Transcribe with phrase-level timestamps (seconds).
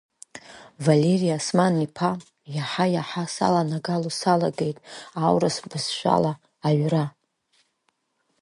[0.85, 2.11] Валери Осман-иԥа,
[2.55, 4.77] иаҳа-иаҳа саланагало салагеит
[5.25, 6.33] аурыс бызшәала
[6.67, 7.05] аҩра.